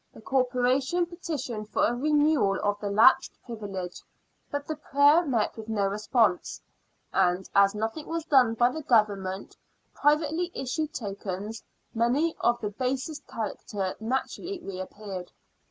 [0.15, 4.01] the Corporation petitioned for a renewal of the lapsed privilege,
[4.49, 6.59] but the prayer met with no response,
[7.13, 9.57] and, as nothing was done by the Govern ment,
[9.93, 11.61] privately issued tokens,
[11.93, 15.31] many of the basest character, naturally reappeared.